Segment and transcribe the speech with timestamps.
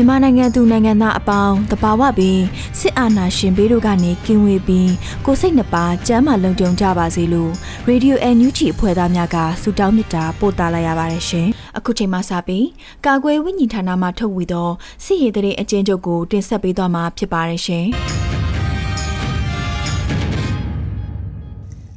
[0.00, 2.40] မြန်မာနိုင်ငံသူနိုင်ငံသားအပေါင်းတဘာဝပင်
[2.78, 4.92] စစ်အာဏာရှင်ဘေးတို့ကနေကင်းဝေးပြီး
[5.26, 7.52] ကိုစိတ်နှပါကျမ်းမာလုံခြုံကြပါစေလို့
[7.86, 12.66] ရေဒီယိုအန်ယူဂျီအဖွဲ့သားများကဆုတောင်းမေတ္တာပို့သလိုက်ရပါတယ်ရှင်။အခုချိန်မှစပြီး
[13.06, 14.70] ကာကွယ်ဝိညာဉ်ဌာနမှထုတ်ဝေသော
[15.04, 17.86] စစ်ရေးတရေအကျဉ်းချုပ်ကိုတင်ဆက်ပေးသွားမှာဖြစ်ပါတယ်ရှင်။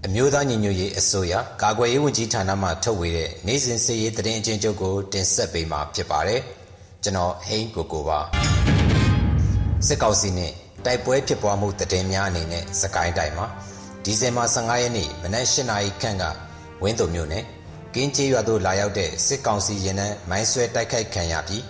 [0.06, 6.42] အမျိုးသားညီညွတ်ရေးအစိုးရကာကွယ်ရေးဝန်ကြီးဌာနမှထုတ်ဝေတဲ့နိုင်စဉ်စစ်ရေးတရင်အကျဉ်းချုပ်ကိုတင်ဆက်ပေးမှာဖြစ်ပါတယ်။
[7.04, 8.20] ကျွန်တော်ဟိန်းကိုကိုပါ
[9.88, 10.52] စစ်ကောင်စီနဲ့
[10.86, 13.48] တိုက်ပွဲဖြစ်ပွားမှုတည်င်းများအနေနဲ့စကိုင်းတိုင်းမှာ
[14.04, 16.24] ဒီဇင်ဘာ15ရက်နေ့မနက်၈နာရီခန့်က
[16.84, 17.44] ဝင်းတုံမြို့နယ်
[17.96, 21.64] ကင်းကျေးရွာသို့လာရောက်တဲ့စစ်ကောင်စီရင်နှန်းမိုင်းဆွဲတိုက်ခိုက်ခံရပြီး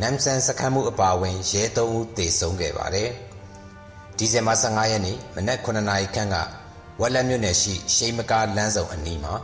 [0.00, 3.10] နမ်ဆန်စခန်းမှုအပါအဝင်ရဲ၃ဦးသေဆုံးခဲ့ပါတယ်
[4.18, 6.36] ဒီဇင်ဘာ15ရက်နေ့မနက်9နာရီခန့်က
[7.00, 9.34] ဝက်လက်မြို့နယ်ရှိရှိမကားလမ်းစုံအနီးမှာ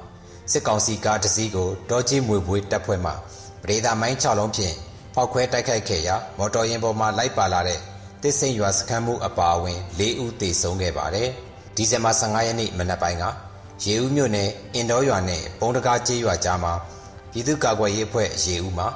[0.52, 4.76] စစ်ကောင်စီကားတစ်စီးကိုတောကြီးမွေပွေးတပ်ဖွဲ့မှပဒေသာမိုင်း6လုံးဖြင့်
[5.20, 7.80] ဖောက်ခွဲတိုက်ခိုက်ခဲ့ရာမော်တော်ယာဉ်ပေါ်မှာလိုက်ပါလာတဲ့
[8.22, 11.28] တစ်စိန်ရွာစခန်းမှုအပါအဝင်၄ဦးသေဆုံးခဲ့ပါတယ်။
[11.76, 13.24] ဒီဇင်ဘာ15ရက်နေ့မနက်ပိုင်းက
[13.84, 16.74] ရေဦးမြို့နယ်အင်တော်ရွာနဲ့ပုံတကားကျေးရွာကြားမှာ
[17.32, 18.88] ပြည်သူ့ကာကွယ်ရေးအဖွဲ့ရေဦးမှာ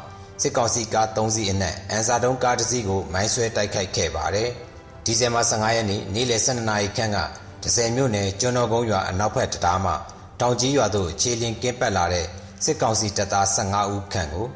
[0.42, 4.48] စစ်ကောင်စီကား3စီးအနက်အန်စာတုံးကားတစ်စီးကိုမိုင်းဆွဲတိုက်ခိုက်ခဲ့ပါတယ်။
[5.04, 7.18] ဒီဇင်ဘာ15ရက်နေ့နေ့လယ်12နာရီခန့်က
[7.62, 9.92] ဒဇယ်မြို့နယ်ကျွန်းတော်ကုန်းရွာအနောက်ဘက်တရားမှ
[10.40, 12.26] တောင်ကြီးရွာသို့ခြေလျင်ကင်းပတ်လာတဲ့
[12.64, 14.48] စစ်ကောင်စီတပ်သား15ဦးခန့်ကို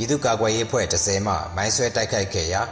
[0.00, 2.62] ပြည်သူ့ကာကွယ်ရေးအဖွဲ့30မှမိုင်းဆွဲတိုက်ခိုက်ခဲ့ရာ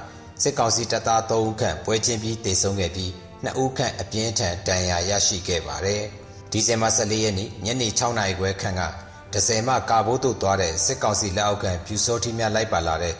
[0.43, 3.11] စစ်ကောင်စီတပ်သား3ဦးခန့်ပွဲချင်းပြီးတေဆုံးခဲ့ပြီး
[3.44, 6.03] 2ဦးခန့်အပြင်းထန်ဒဏ်ရာရရှိခဲ့ပါတယ်။
[6.53, 8.83] ဒီဇင်ဘာ14ရက်နေ့ညနေ6နာရီခွဲခန့်က
[9.33, 13.15] 30မှကာဘိုးသို့သွားတဲ့စစ်ကောင်စီလက်အောက်ခံပြူစောတိများလိုက်ပါလာတဲ့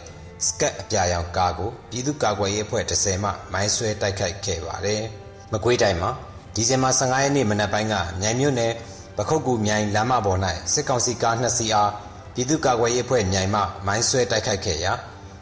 [0.45, 5.01] စကတ်အပြာရောင်ကားကိုပြည်သူ့ကာကွယ်ရေးအဖွဲ့30မှမိုင်းဆွဲတိုက်ခိုက်ခဲ့ပါတယ်။
[5.51, 6.11] မကွေးတိုင်းမှာ
[6.55, 8.73] ဒီဇင်ဘာ15ရက်နေ့မနက်ပိုင်းကမြိုင်မြို့နယ်
[9.17, 10.39] ပခုတ်ကူမြိုင်လမ်းမပေါ်၌
[10.73, 11.91] စစ်ကောင်စီကား2စီးအား
[12.33, 14.93] ပြည်သူ့ကာကွယ်ရေးအဖွဲ့မြိုင်မှမိုင်းဆွဲတိုက်ခိုက်ခဲ့ရာ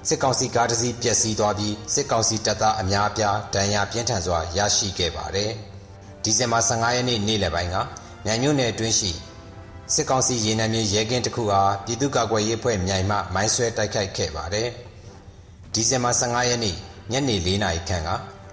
[0.08, 5.52] စစ်ကောင်စီကားတစ်စီးပျက်စီးသွားပြီးစစ်ကောင်စီတပ်သားအများအပြားဒဏ်ရာပြင်းထန်စွာရရှိခဲ့ပါတယ်။
[6.24, 7.76] ဒီဇင်ဘာ15ရက်နေ့နေ့လယ်ပိုင်းက
[8.26, 9.12] မြိုင်မြို့နယ်အတွင်းရှိ
[9.94, 14.68] စစ်ကောင်စီရေနံမြေရဲကင်းတစ်ခုအားပြည်သူ့ကာကွယ်ရေးအဖွဲ့မြိုင်မှမိုင်းဆွဲတိုက်ခိုက်ခဲ့ပါတယ်။
[15.74, 16.76] ဒီဇင်ဘာ15ရက်နေ့
[17.12, 18.10] ညနေ4နာရီခန့်က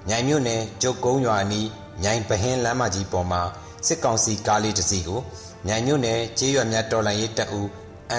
[0.08, 1.68] မြိုင်မြို့နယ်ကျုပ်ကုန်းရွာအနီး
[2.02, 3.42] မြိုင်ပဟင်းလမ်းမကြီးပေါ်မှာ
[3.86, 5.20] စစ်ကောင်စီကားလေးတစ်စီးကို
[5.66, 7.68] မြိုင်မြို့နယ်ကျေးရွာများတော်လှန်ရေးတပ်ဦး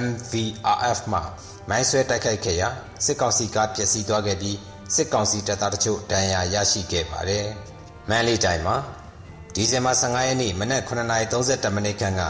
[0.06, 1.20] MVRF မှ
[1.70, 2.70] မိုင်းဆွဲတိုက်ခိုက်ခဲ့ရာ
[3.06, 4.58] စစ်ကောင်စီကပျက်စီးသွားခဲ့ပြီး
[4.96, 7.46] စစ်ကောင်စီတပ်သားတချို့ဒဏ်ရာရရှိခဲ့ပါတယ်။
[8.10, 8.76] မန်လေးတိုင်းမှာ
[9.56, 12.22] ဒီဇင်ဘာ15ရက်နေ့မနက်9:30မိနစ်ခန့်က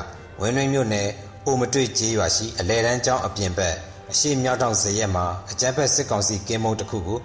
[0.42, 1.10] ဝင်းရင်းမြို့နယ်
[1.46, 3.76] အိုမတွေ့ကျေးရွာရှိအလဲတန်းကျောင်းအပြင်ဘက်
[4.12, 7.20] အရှိမြောက်တောင်ဇရက်မှာအကြမ်းဖက်စစ်ကောင်စီကင်းမုံတစ်ခုကို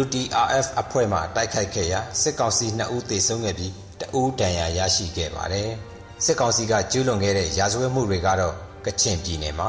[0.00, 5.70] WTRF အဖွဲ့မှတိုက်ခိုက်ခဲ့ရာစစ်ကောင်စီ2ဦးသေဆုံးခဲ့ပြီးတဦးဒဏ်ရာရရှိခဲ့ပါတယ်။
[6.24, 8.54] စစ်ကောင်စီကကျူးလွန်ခဲ့တဲ့ရာဇဝတ်မှုတွေကတော့
[8.88, 9.68] ကချင်ပြည်နယ်မှာ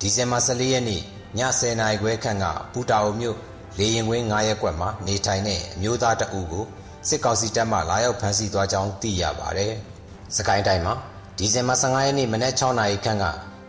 [0.00, 1.02] ဒီဇင်ဘာ14ရက်နေ့ည
[1.38, 3.36] 10:00နာရီခွဲခန့်ကပူတာအိုမြို့
[3.78, 6.64] လေရင်ကွင်း9ရက်ကွက်မှာနေထိုင်တဲ့အမျိုးသားတအူးကို
[7.08, 9.72] စစ်ကောင်စီတပ်မှလာရောက်ဖမ်းဆီးသွားကြောင်းသိရပါတယ်။
[10.36, 10.94] စကိုင်းတိုင်းမှာ
[11.38, 13.24] ဒီဇင်ဘာ15ရက်နေ့မနက်6:00နာရီခန့်က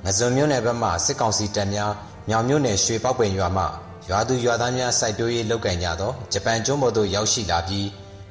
[0.05, 1.91] ငဇွန်မြို့နယ်ဘက်မှစစ်ကောင်စီတပ်များ
[2.29, 3.63] မြောင်မြို့နယ်ရွှေပောက်ပင်ရွာမှ
[4.09, 7.87] ရွာသူရွာသားများစိုက်ပျိုးရေးလုပ်ကင်ကြသောဂျပန်ကျွန်းပေါ်သို့ရောက်ရှိလာပြီး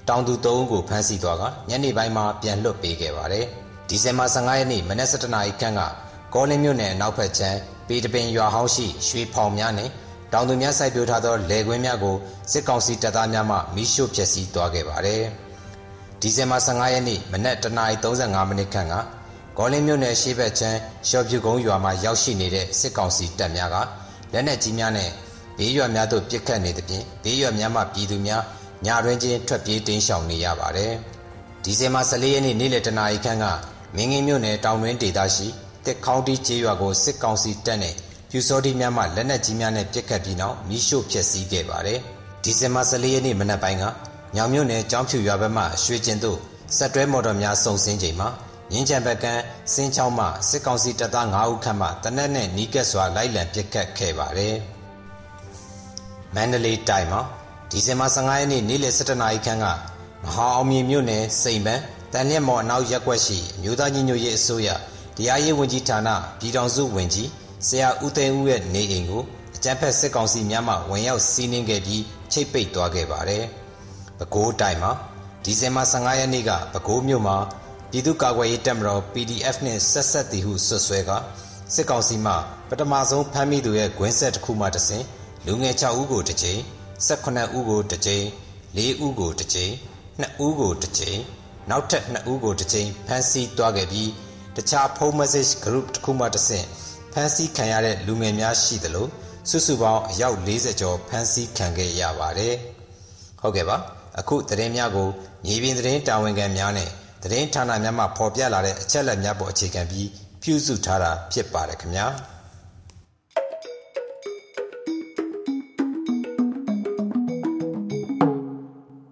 [0.08, 3.44] တောင်သူ၃ဦးကိုဖမ်းဆီးသွားကညနေပိုင်းမှာပြန်လွှတ်ပေးခဲ့ပါတယ်။
[3.88, 5.81] ဒီဇင်ဘာ15ရက်နေ့မနက်7:00နာရီခန့်က
[6.36, 9.90] ကောလင်းမြို့နယ်အနောက်ဘက်ခြမ်းပေတပင်ရွာဟောင်းရှိရွှေဖောင်များနဲ့
[10.32, 12.16] တောင်သူများစိုက်ပျိုးထားသောလယ်ကွင်းများကို
[12.52, 15.22] စစ်ကောင်စီတပ်သားများမှမိရှို့ဖျက်ဆီးသွားခဲ့ပါတယ်။
[16.20, 18.94] ဒီဇင်ဘာ15ရက်နေ့မနက်09:35မိနစ်ခန့်က
[19.58, 20.78] ကောလင်းမြို့နယ်ရှေ့ဘက်ခြမ်း
[21.08, 23.76] ရှော့ပြူကုန်းရွာမှာရောက်ရှိနေတဲ့စစ်ကောင်စီတပ်များက
[24.32, 25.10] လက်နက်ကြီးများနဲ့
[25.58, 28.42] ဘေးရွာများသို့ပစ်ခတ်နေသဖြင့်ဘေးရွာများမှပြည်သူများ
[28.86, 30.92] ညတွင်ချင်းထွက်ပြေးတိမ်းရှောင်နေရပါတယ်။
[31.64, 33.44] ဒီဇင်ဘာ14ရက်နေ့နေ့လယ်တနာရီခန့်က
[33.96, 35.48] မင်းငင်းမြို့နယ်တောင်တွင်းဒေသရှိ
[35.86, 37.94] တစ်ခေါင်းတီကျေးရွာကိုစစ်ကောင်စီတပ်နဲ့
[38.30, 41.98] ပြူစောတိများမှလက်နက်ကြီးများနဲ့ပစ်ခတ်ပြီးနောက်မိရှို့ဖျက်ဆီးခဲ့ပါတယ်။
[42.42, 43.84] ဒီဇင်ဘာ14ရက်နေ့မနက်ပိုင်းက
[44.36, 46.38] ညောင်မြို့နယ်ကျောင်းဖြူရွာဘက်မှရွှေကျင်သို့
[46.76, 48.28] ဆက်တွဲမော်တော်များစုံစင်းချိန်မှာ
[48.72, 49.42] ငင်းချံဘက်ကန်း
[49.74, 54.54] စင်းချောင်းမှစစ်ကောင်စီတပ်သား9ဦးခန့်မှတနက်နဲ့နီးကပ်စွာလိုက်လံပစ်ခတ်ခဲ့ပါတယ်။
[56.34, 57.20] မန္တလေးတိုင်းမှာ
[57.70, 59.66] ဒီဇင်ဘာ15ရက်နေ့နေ့လယ်17နာရီခန့်က
[60.24, 64.68] မဟာအောင်မြေမြို့နယ်စိန်ပန်းတန်ရက်မော်အနောက်ရက်ွက်ရှိအမျိုးသားညီညွတ်ရေးအစိုးရ
[65.16, 66.08] တရားရေးဝန်ကြီးဌာန
[66.38, 67.28] ပြည်ထောင်စုဝန်ကြီး
[67.66, 69.22] ဆရာဦးသိန်းဦးရဲ့နေအိမ်ကို
[69.56, 72.02] အကြမ်းဖက်စစ်ကောင်စီများမှဝင်ရောက်စီးနင်းခဲ့ပြီး
[72.32, 73.44] ချိတ်ပိတ်သွားခဲ့ပါတယ်။
[74.18, 74.92] ပဲခူးတိုင်းမှာ
[75.44, 77.36] ဒီဇင်ဘာ15ရက်နေ့ကပဲခူးမြို့မှာ
[77.90, 81.10] ပြည်သူ့ကာကွယ်ရေးတပ်မတော် PDF နှင့်ဆက်ဆက်သည်ဟုဆွဆွဲက
[81.74, 82.32] စစ်ကောင်စီမှ
[82.69, 85.04] ပထမဆုံးဖမ်းမိသူရဲ့ဂွင်းဆက်တစ်ခုမှတစဉ်
[85.46, 86.60] လူငယ်6ဦးကိုတစ်ကြိမ်
[87.08, 88.24] 18ဦးကိုတစ်ကြိမ်
[88.76, 89.74] 4ဦးကိုတစ်ကြိမ်
[90.22, 91.20] 2ဦးကိုတစ်ကြိမ်
[91.70, 94.10] နောက်ထပ်2ဦးကိုတစ်ကြိမ်ဖမ်းဆီးသွားခဲ့ပြီး
[94.56, 96.67] တခြားဖုန်း message group တစ်ခုမှတဆင့်
[97.12, 99.06] ဖမ်းဆီးခံရတဲ့လူငယ်များရှိသလို
[99.50, 102.55] စုစုပေါင်းအယောက်40ကျော်ဖမ်းဆီးခံခဲ့ရပါတယ်။
[103.41, 103.76] ဟုတ်ကဲ့ပါ
[104.19, 105.08] အခုသတင်းများကို
[105.44, 106.88] မြေပြင်သတင်းတာဝန်ခံများနဲ့
[107.23, 110.08] သတင်းဌာနများမှဖော်ပြလာတဲ့အချက်အလက်များပေါ်အခြေခံပြီး
[110.43, 112.06] ပြုစုထားတာဖြစ်ပါတယ်ခင်ဗျာ။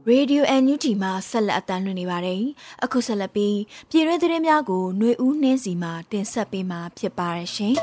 [0.08, 2.42] ရေဒီယို NUG မှာဆက်လက်အသံလွှင့်နေပါတယ်။
[2.84, 3.58] အခုဆက်လက်ပြီး
[3.90, 7.74] ပြည်တွင်းသတင်းများကိုຫນွေဦးနှင်းစီမှတင်ဆက်ပေးမှာဖြစ်ပါရရှင်။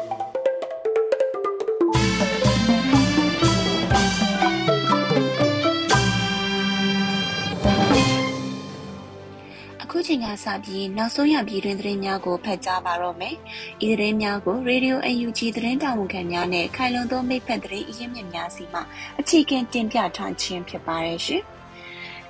[9.84, 13.36] အခုချိန်ကစပြီးနောက်ဆုံးရပြည်တွင်သတင်းများကိုဖတ်ကြားပါတော့မယ်။
[13.88, 18.80] ဤသတင်းများကို Radio UNG သတင်းတာဝန်ခံများနဲ့ခိုင်လုံသောမိဖက်သတင်းအရင်းမြစ်များစီမှ
[19.20, 21.44] အခြေခံတင်ပြထားခြင်းဖြစ်ပါရဲ့ရှင်။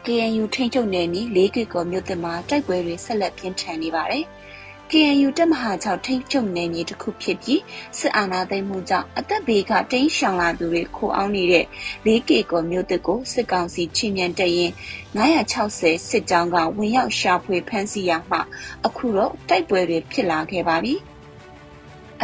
[0.06, 4.25] KNU ထိန်းချုပ်နယ်မြေ၄ကီကိုမြို့သစ်မှာတိုက်ပွဲတွေဆက်လက်ပြင်းထန်နေပါတယ်။
[4.92, 7.62] KNU တပ်မဟာ6ထိန်းချုပ်နယ်မြေတစ်ခုဖြစ်ပြီး
[7.98, 11.65] စစ်အာဏာသိမ်းမှုကြောင့်အသက်ဘေးကတိမ်းရှောင်လာသူတွေခိုအောင်နေတဲ့
[12.07, 14.71] ၄ကီကိုမြို့သစ်ကိုစစ်ကောင်စီချင်းမြန်တရင်
[15.18, 18.38] 960စစ်ကြောင်းကဝင်ရောက်ရှာဖွေဖမ်းဆီးရမှ
[18.86, 20.95] အခုတော့တိုက်ပွဲတွေဖြစ်လာခဲ့ပါပြီ။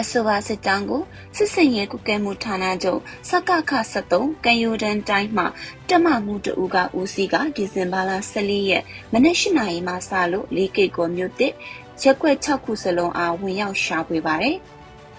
[0.01, 1.01] အဆိုပါစစ်တောင်းကို
[1.35, 5.44] စစ်စင်ရဲကုကဲမှုဌာနချုပ်စကခ73ကံယူဒန်တိုင်းမှ
[5.89, 11.53] တမမှုတူကဦးစီးကဒီဇင်ဘာလ14ရက်မနက်၈နာရီမှစလို့၄ကိတ်ကိုမြို့တစ်
[12.01, 14.57] ရက်ွက်6ခုစလုံးအားဝင်ရောက်ရှာဖွေပါတယ်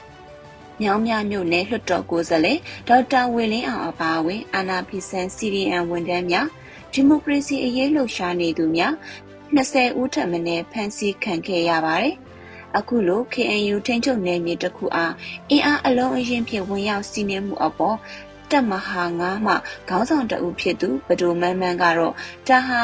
[0.80, 2.58] ။မြောင်းမြမြို့နယ်လွှတ်တော်ကိုယ်စားလှယ်
[2.88, 6.46] ဒေါက်တာဝေလင်းအောင်အပါအဝင်အာနာဖီဆန် CDN ဝန်ထမ်းများ
[6.92, 8.92] ဒီမိုကရေစီအရေးလှုပ်ရှားနေသူများ
[9.56, 10.38] 20ဦးထပ်မံ
[10.72, 12.16] ဖမ်းဆီးခံခဲ့ရပါတယ်။
[12.76, 15.12] အခုလို KNU ထိန်းချုပ်နယ်မြေတစ်ခုအား
[15.50, 17.96] အင်အားအလုံးအရင်ဖြင့်ဝင်ရောက်စီးနင်းမှုအပေါ်
[18.50, 19.54] တပ်မဟာ9မှ
[19.88, 22.14] ခေါင်းဆောင်တအုပ်ဖြစ်သူဘဒိုမန်းမန်းကတော့
[22.48, 22.82] ဒါဟာ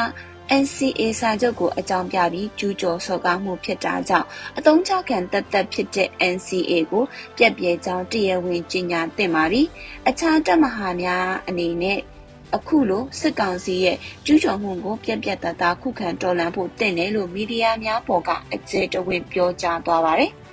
[0.61, 4.27] NCA စာချုပ်ကိုအကြောင်းပြပြီးကျူးကျော်စော်ကားမှုဖြစ်တာကြောင့်
[4.57, 7.03] အတုံးချခံတက်တက်ဖြစ်တဲ့ NCA ကို
[7.37, 9.61] ပြက်ပြဲကြောင်းတရားဝင်ကြေညာသင့်ပါပြီ။
[10.09, 11.99] အခြားတပ်မဟာများအနေနဲ့
[12.55, 20.31] အခုလိုစစ်ကောင်စီရဲ့ကျူးကျော်မှုကိုပြက်ပြက်သားသားခုခံတော်လှန်ဖို့တင့်တယ်လို့မီဒီယာများပေါ်ကအကျယ်တဝင့်ပြောကြားသွားပါတယ်။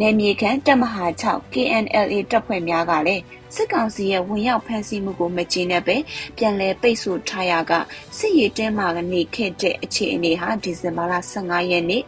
[0.00, 3.22] နယ်မြေခံတပ်မဟာ6 KNLA တပ်ဖွဲ့များကလည်း
[3.54, 5.96] စစ်ကောင်စီရဲ့ဝင်ရောက်ဖမ်းဆီးမှုကိုမကျေနပ်ပဲ
[6.36, 7.72] ပြန်လည်ပိတ်ဆို့ထားရက
[8.18, 12.02] စစ်ရေးတင်းမာကနေခဲ့တဲ့အခြေအနေဟာဒီဇင်ဘာလ15ရက်နေ့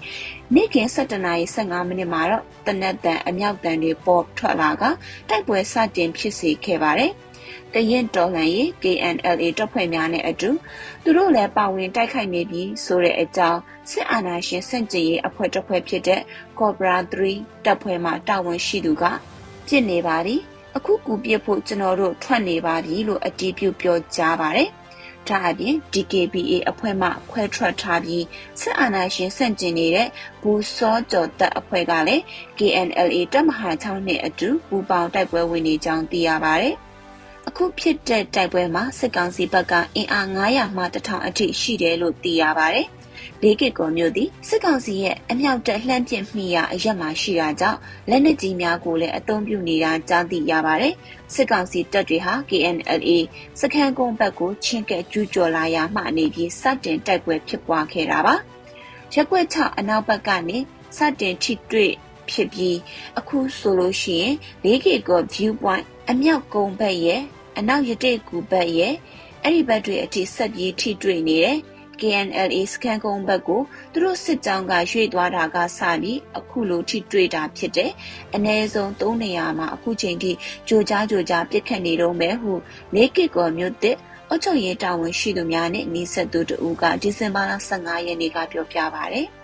[0.54, 4.82] နေ့က7:15မိနစ်မှာတော့တနက်တန်အမြောက်တန်တွေပေါ်ထွက်လာက
[5.28, 7.12] တိုက်ပွဲစတင်ဖြစ်စေခဲ့ပါတယ်။
[7.74, 10.50] တရင်တော်လှန်ရေး KNLA တပ်ဖွဲ့များနဲ့အတူ
[11.02, 16.20] သူတို့လည်းပါဝင်တိုက်ခိုက်နေပြီးဆိုတဲ့အကြောင်းစစ်အာဏာရှင်စန့်ကျင်ရေးအဖွဲ့တစ်ဖွဲ့ဖြစ်တဲ့
[16.58, 19.04] Cobra 3တပ်ဖွဲ့မှတာဝန်ရှိသူက
[19.68, 20.36] ပြစ်နေပါပြီ
[20.76, 24.70] အခုကူပြစ်ဖို့ကျွန်တော်တို့ထွက်နေပါပြီလို့အတည်ပြုပြောကြားပါတယ်
[25.28, 28.24] ဒါအပြင် DKBA အဖွဲ့မှခွဲထွက်ထားပြီး
[28.60, 30.08] စစ်အာဏာရှင်ဆန့်ကျင်နေတဲ့
[30.42, 32.22] ဘူစောကျော်တပ်အဖွဲ့ကလည်း
[32.58, 36.74] KNLA တပ်မဟာ6နဲ့အတူပူးပေါင်းတိုက်ပွဲဝင်နေကြောင်းသိရပါတယ်။
[37.48, 42.86] အခုဖြစ်တဲ့တိုက်ပွဲမှာစစ်ကောင်စီဘက်ကအင်အား900မှ1000အထိရှိတယ်လို့သိရပါတယ်။
[43.42, 47.78] လေးကစ်ကောမျိုးသည်စစ်ကောင်စီရဲ့အမြောက်တက်လှမ်းပစ်မိရာအရက်မှာရှိတာကြောင့်
[48.10, 50.94] လက်နက်ကြီးများကိုလည်းအသုံးပြုနေတာကြားသိရပါတယ်။
[51.34, 53.10] စစ်ကောင်စီတပ်တွေဟာ KNLA
[53.60, 58.34] စခန်းကုန်းဘက်ကိုချင်းကဲကျူးကျော်လာရာမှနေပြီးစတင်တိုက်ပွဲဖြစ်ပွားခဲ့တာပါ။
[59.14, 60.58] ရက်ွက်6အနောက်ဘက်ကနေ
[60.96, 61.92] စတင်ထိတွေ့
[62.30, 62.78] ဖြစ်ပြီး
[63.18, 64.34] အခုဆိုလို့ရှိရင်
[64.64, 67.22] 4K ကို view point အမြောက်ကုန်းဘက်ရဲ့
[67.58, 68.94] အနောက်ရတိကူဘက်ရဲ့
[69.42, 71.58] အဲ့ဒီဘက်တွေအထိဆက်ပြီးထိတွေ့နေတယ်
[72.00, 77.90] KNLA စကန်ကုန်းဘက်ကိုသူတို့စစ်ကြောင်းကရွေ့သွားတာကစပြီးအခုလိုထိတွေ့တာဖြစ်တယ်။
[78.34, 80.32] အ ਨੇ ဆုံး၃နေရာမှာအခုချိန်ထိ
[80.68, 82.52] ကြိုကြားကြိုကြားပြစ်ခတ်နေတော့မယ်ဟု
[82.94, 83.96] နေကစ်ကောမြို့တဲ့
[84.28, 89.22] အုတ်ချုပ်ရေးတာဝန်ရှိသူများနဲ့နှိဆက်သူတို့ကဒီဇင်ဘာလ15ရက်နေ့ကပြောပြပါဗျ။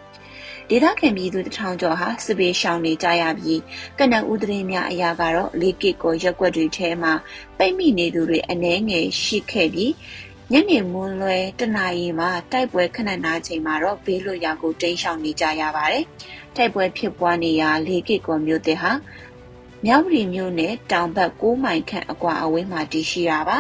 [0.70, 3.60] ဒေသခံပြည်သူတထောင်ကျော်ဟာစစ်ပေးရှောင်နေကြရပြီး
[3.98, 7.12] ကနဦးသတင်းများအရာကတော့လေကစ်ကိုရက်ွက်တွေထဲမှာ
[7.58, 9.92] ပိတ်မိနေသူတွေအနှဲငယ်ရှိခဲ့ပြီး
[10.52, 16.04] ညနေမွန်းလွဲတနာရီမှာတိုက်ပွဲခဏနာချိန်မှာတော့ဘေးလွတ်ရာကိုတိမ်းရှောင်နေကြရပါတယ်။
[16.56, 18.92] တိုက်ပွဲဖြစ်ပွားနေရာလေကစ်ကိုမြို့တဲ့ဟာ
[19.84, 23.58] မြောက်ပြည်မြို့နယ်တောင်ဘက်6မိုင်ခန့်အကွာအဝေးမှာတည်ရှိတာပါ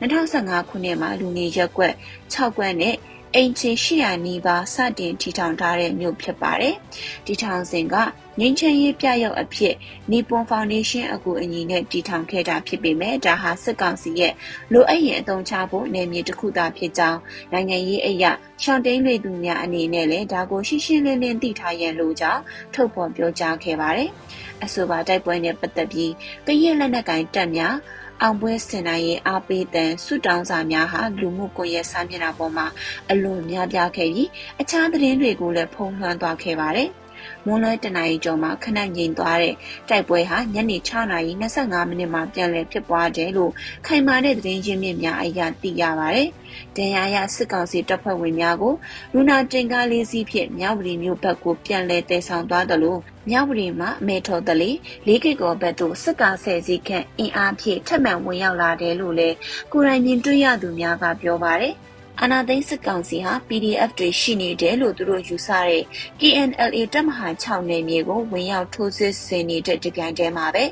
[0.00, 1.94] 2015ခုနှစ်မှာလူနေရက်ကွက်
[2.34, 2.96] 6ကွက်နဲ့
[3.36, 6.74] အိမ်ချေ800နီးပါးစတင်ထီထောင်ထားတဲ့မြို့ဖြစ်ပါတယ်။
[7.26, 7.94] ဒီထောင်စဉ်က
[8.40, 9.74] ငင်းချင်ရေးပြရုပ်အဖြစ်
[10.10, 14.32] နီပွန်ဖောင်ဒေးရှင်းအကူအညီနဲ့တည်ထောင်ခဲ့တာဖြစ်ပေမဲ့ဒါဟာစစ်ကောင်စီရဲ့
[14.72, 17.20] လိုအပ်ရင်အသုံးချဖို့နယ်မြေတစ်ခုသာဖြစ်ကြောင်း
[17.52, 18.32] နိုင်ငံရေးအရာ
[18.62, 22.42] ရှောင်းတိန်လေသူများအနေနဲ့လည်းဒါကိုရှင်းရှင်းလင်းလင်းသိထားရန်လိုကြောင်း
[22.74, 24.10] ထုတ်ဖော်ပြောကြားခဲ့ပါတယ်။
[24.64, 26.12] အဆိုပါတိုက်ပွဲနဲ့ပတ်သက်ပြီး
[26.46, 27.74] ကရင်လက်နက်ကင်တပ်များ
[28.22, 32.66] အောင်ပွဲစင်နိုင်ရဲ့အားပေးတဲ့ဆုတောင်းစာများဟာလူမှုကွန်ရက်စာမျက်နှာပေါ်မှာ
[33.10, 34.28] အလွန်များပြားခဲ့ပြီး
[34.60, 36.90] အခြားသတင်းတွေကိုလည်းဖုံးလွှမ်းသွားခဲ့ပါတယ်။
[37.46, 39.54] မွန်းလွဲတနာရီကျော်မှာခဏငြိမ်သွားတဲ့
[39.88, 43.52] တိုက်ပွဲဟာညနေ6နာရီ25မိနစ်မှာပြန်လည်ဖြစ်ပွားတယ်လို့
[43.86, 46.28] ခိုင်မာတဲ့သတင်းရင်းမြစ်များအရသိရပါတယ်။
[46.76, 48.74] ဒဏ်ရာရစစ်ကောင်စီတပ်ဖွဲ့ဝင်များကို
[49.12, 54.70] လူနာတင်ကားလေးစီးဖြင့်မြောက်ပြည်မြို့ဘက်ကိုပြန်လည်တည်ဆောင်သွားတယ်လို့မြောက်ပြည်မှာအမေထော်တလီ
[55.06, 59.36] လေးကိကောဘက်သို့စစ်ကားဆယ်စီးခန့်အင်အားဖြင့်ထပ်မံဝင်ရောက်လာတယ်လို့လည်း
[59.72, 61.74] ကိုရိုင်းမြင်တွေ့ရသူများကပြောပါတယ်။
[62.22, 65.82] အာနာသိန်းစစ်ကောင်စီဟာ PDF တွေရှိနေတယ်လို့သူတို့ယူဆတဲ့
[66.20, 70.64] KNLA တပ်မဟာ6နယ်မြေကိုဝင်ရောက်ထိုးစစ်ဆင်နေတဲ့တပြိုင်တည်းမှာပဲ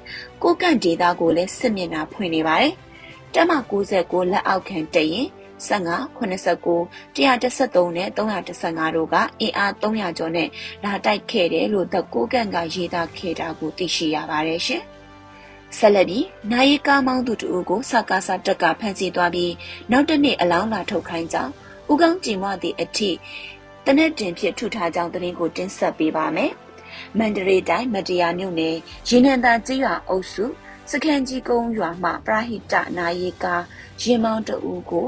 [0.43, 2.75] ကိုကန့်ဒေသကိုလည်းစစ်မျက်နှာဖွင့်နေပါတယ်။
[3.35, 3.53] တပ်မ
[3.89, 5.27] 69လက်အောက်ခံတရင်
[5.69, 6.79] 15 89
[7.17, 10.49] 113နဲ့315တို့ကအင်အား300ကျော်နဲ့
[10.85, 14.85] လာတိုက်ခဲ့တယ်လို့တကိုးကန့်ကရေးသားခဲ့တာကိုသိရှိရပါတယ်ရှင်။
[15.77, 19.53] ဆက်လက်ပြီးနိုင်ကားမောင်းသူတို့ကိုစကားစားတက်ကဖမ်းဆီးသွားပြီး
[19.91, 21.53] နောက်တနေ့အလောင်းလာထုတ်ခိုင်းကြောင်း
[21.93, 23.11] ဥကောင်းကြည်မသည့်အထိ
[23.85, 26.53] တနက်တင်ဖြစ်ထုထားကြောင်းသတင်းကိုတင်ဆက်ပေးပါမယ်။
[27.19, 28.77] မန္တလေးတိုင်းမတရားမြို့နယ်
[29.09, 30.45] ရင်းနှံသာကျေးရွာအုပ်စု
[30.91, 33.55] စခန်းကြီးကုန်းရွာမှပရာဟိတနာယေကာ
[34.03, 35.07] ရင်မောင်းတအူကို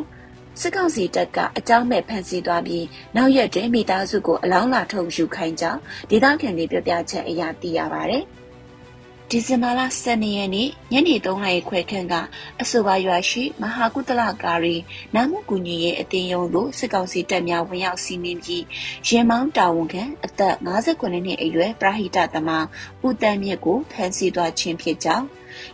[0.60, 2.86] စစ်ကောင်စီတပ်ကအကြောင်းမဲ့ဖမ်းဆီးသွားပြီး
[3.16, 8.18] နောက်ရက်တွင်မိသားစုကိုအလောင်းလာထုတ်ယူခိုင်းကြောင်းဒေသခံတွေပြောပြချက်အရသိရပါဗျ။
[9.32, 12.14] ဒီဇင်ဘာလ12ရက်နေ့ညနေ3နာရီခွဲခန့်က
[12.60, 14.76] အဆိုပါရွာရှိမဟာကုသလကာရီ
[15.14, 18.64] နာမှုကူညီရေးအသင်းယုံသို့စစ်ကောင်စီတပ်များဝင်ရောက်စီးနင်းပြီး
[19.08, 22.66] ရင်မောင်းတာဝန်ခံအသက်59နှစ်အရွယ်ပရာဟိတသမား
[23.06, 25.26] ဦးတန်းမြင့်ကိုဖမ်းဆီးသွားခြင်းဖြစ်ကြောင်း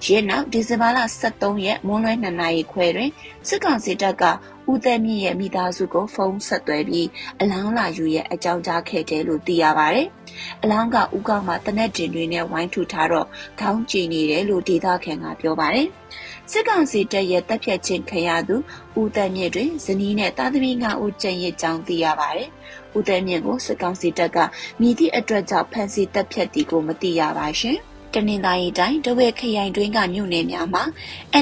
[0.05, 3.11] ရင်းနောက်ဒီဇင်ဘာလ23ရက်မွန်းလွဲ2နာရီခွဲတွင်
[3.49, 4.25] စစ်ကောင်စီတပ်က
[4.73, 7.09] ဦးသက်မြင့်ရဲ့မိသားစုကိုဖုန်းဆက်သွယ်ပြီး
[7.41, 10.07] အလောင်းလာယူရဲ့အကြောင်းကြားခဲ့တယ်လို့သိရပါတယ်။
[10.63, 13.27] အလောင်းကဦးကောင်းမှာတနက်တင်တွေနဲ့ဝိုင်းထူထားတော့
[13.61, 15.89] ခေါင်းကျင်နေတယ်လို့ဒေသခံကပြောပါတယ်။
[16.51, 18.57] စစ်ကောင်စီတပ်ရဲ့တပ်ဖြတ်ခြင်းခံရသူ
[19.01, 22.49] ဦးသက်မြင့်တွင်ဇနီးနဲ့သားသမီး5ဦးကျန်ရစ်ကြောင်းသိရပါတယ်။
[22.97, 24.39] ဦးသက်မြင့်ကိုစစ်ကောင်စီတပ်က
[24.81, 27.79] မိသည့်အတွက်ကြောင့်ဖမ်းဆီးတပ်ဖြတ်တီကိုမသိရပါရှင်။
[28.17, 30.85] တနင်္သာရီတိုင်းတဝဲခရိုင်တွင်းကမြို့နယ်များမှာ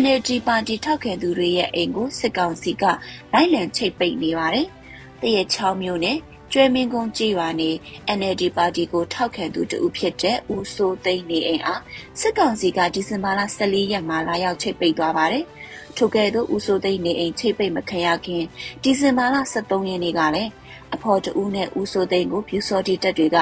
[0.03, 4.67] NLD ပါတီထောက်ခံသူတွေရဲ့အိမ်ကိုစစ်ကောင်စီကလိုက်လံချိတ်ပိတ်နေပါတယ်။
[5.21, 6.19] တရချောင်းမြို့နယ်
[6.53, 7.71] ကျွဲမင်းကုန်းကြေးရွာနေ
[8.19, 11.83] NLD ပါတီကိုထောက်ခံသူတဦးဖြစ်တဲ့ဦးစိုးသိန်းနေအိမ်အား
[12.21, 15.45] စစ်ကောင်စီကဒီဇင်ဘာလ14ရက်မှာလာရောက်ချိတ်ပိတ်သွားပါတယ်။
[15.97, 18.45] ထို့ကဲ့သို့ဦးစိုးသိန်းနေအိမ်ချိတ်ပိတ်မခံရခင်
[18.83, 20.51] ဒီဇင်ဘာလ23ရက်နေ့ကလည်း
[20.95, 23.39] အဖော်တဦးနဲ့ဦးစိုးသိန်းကိုပြူစောတိတပ်တွေက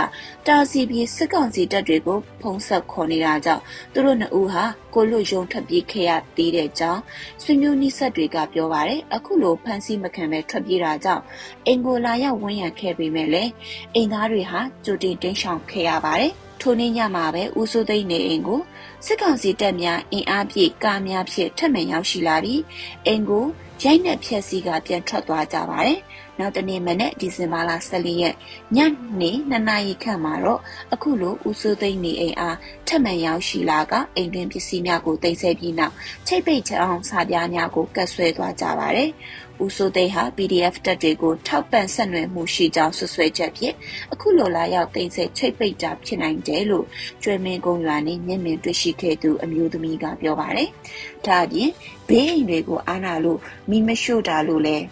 [0.46, 7.00] တာစီပြီးစစ်ကောင်စီတပ်တွေကိုဖုံးဆက်ခေါ်နေတာကြောင့်သူတို့နှစ်ဦးဟာကိုလွတ်ယုံထွက်ပြေးခဲ့ရသေးတဲ့ကြောင်း
[7.42, 11.22] ဆွေမျိုးနိဆက်တွေကပြောပါတယ်အခုလိုဖမ်းဆီးမခံပဲထွက်ပြေးတာကြောင့်
[11.66, 13.50] အင်ကိုလာရောက်ဝန်းရံခဲ့ပေမဲ့လည်း
[13.94, 18.60] အိမ်သားတွေဟာကြိုတင်တင်းရှောင်ခဲ့ရပါတယ်ထိုနေ့ညမှာပဲဦးစိုးသိန်းနေအိမ်ကို
[19.06, 22.62] စစ်ကောင်စီတပ်များအင်အားပြည့်ကားများဖြင့်ထပ်မံရောက်ရှိလာပြီး
[23.06, 23.46] အိမ်ကို
[23.82, 25.98] ရိုက်နှက်ဖျက်ဆီးကပြန်ထွက်သွားကြပါတယ်။
[26.38, 28.34] နောက်တနေ့မနေ့ဒီဇင်ဘာလ14ရက်
[28.76, 28.78] ည
[29.20, 30.60] နေ2နာရီခန့်မှာတော့
[30.92, 32.56] အခုလိုဦးစိုးသိန်းနေအိမ်အား
[32.88, 35.94] ထပ်မံရောက်ရှိလာကအိမ်တွင်ပစ္စည်းများကိုတင်ဆက်ပြီးနောက်
[36.26, 39.10] ချိတ်ပိတ်ချအောင်စာပြားများကိုကတ်ဆွဲသွားကြပါတယ်။
[39.64, 43.74] ဦးစိုးသိန်းဟာ PDF တပ်တွေကိုထောက်ပံ့ဆက်နွယ်မှုရှိကြောင်းဆွဆွဲချက်ဖြင့်
[44.12, 46.86] အခုလိုလာရောက်သိမ်းဆည်းချိတ်ပိတ်တာဖြစ်နိုင်တယ်လို့
[47.22, 50.68] ကျွဲမင်းကုန်းရွာနေမျက်မြင်တွေ့ရှိခဲ့သူအမျိုးသမီးကပြောပါတယ်။
[51.26, 51.70] ဒါအပြင်
[52.08, 53.38] ဘေးအိမ်တွေကိုအာနာလို့
[53.70, 54.84] မိမရှို့တာလို့လည်း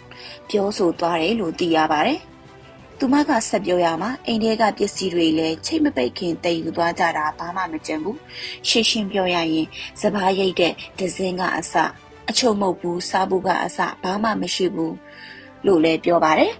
[0.50, 2.20] ပြောဆိုသွားတယ်လို့သိရပါတယ်။
[2.98, 8.18] သူမကဆက်ပြောရမှာအိမ်ထဲကပစ္စည်းတွေလည်းချိတ်မပိတ်ခင်တည်ယူသွားကြတာဘာမှမကြံဘူး
[8.68, 9.66] ရှင်းရှင်းပြောရရင်
[10.00, 11.74] စပားရိတ်တဲ့ဒဇင်းကအစ
[12.30, 14.96] အချုံမဟုတ်ဘူးစားဖို့ကအစဘာမှမရှိဘူး
[15.66, 16.52] လို့လည်းပြောပါတယ်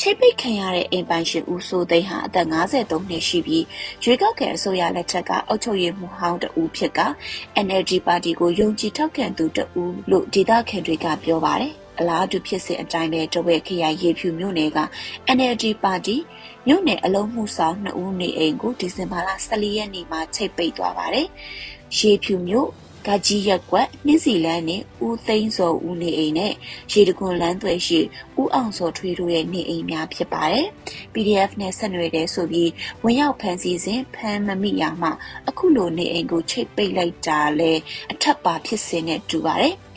[0.00, 3.64] ချိတ်ပိတ်ခံရတဲ့အိမ်ပိုင်ရှင်ဦးစိုးသိန်းဟာအသက်53နှစ်ရှိပြီး
[4.04, 7.00] ရွေးကောက်ခံအစိုးရလက်ထက်ကအုပ်ချုပ်ရေးမှူးဟောင်းတဦးဖြစ်က
[7.66, 14.78] NLD ပါတီကိုယုံကြည်ထောက်ခံသူတဦးလို့ဒေသခံတွေကပြောပါတယ်အလားတူဖြစ်စဉ်အတိုင်းပဲတဝဲခရိုင်ရေဖြူမြို့နယ်က
[15.36, 16.16] NLD ပါတီ
[16.66, 21.26] မြို့နယ်အလုံးမှုဆောင်2ဦးနေအိမ်ကိုဒီဇင်ဘာလ14ရက်နေ့မှာချိတ်ပိတ်သွားပါတယ်။
[21.98, 22.68] ရေဖြူမြို့
[23.08, 26.52] ကကြီးရက်ကွက်နှင်းစီလန်းနဲ့ဦးသိန်းစောဦးနေအိမ်နဲ့
[26.92, 28.00] ရေတခွန်လန်းသွဲရှိ
[28.40, 30.66] ဦးအောင်စောထွေးတို့ရဲ့နေအိမ်များဖြစ်ပါတယ်။
[31.12, 32.70] PDF နဲ့ဆက်နွယ်တဲ့ဆိုပြီး
[33.04, 35.08] ဝင်ရောက်ဖမ်းဆီးစဉ်ဖမ်းမမိရမှ
[35.48, 37.72] အခုလိုနေအိမ်ကိုချိတ်ပိတ်လိုက်တာလဲ
[38.12, 39.74] အထက်ပါဖြစ်စဉ်နဲ့တူပါတယ်။